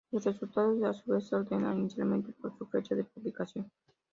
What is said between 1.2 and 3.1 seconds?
se ordenan inicialmente por su fecha de